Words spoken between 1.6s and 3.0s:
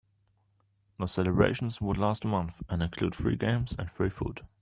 would last a month and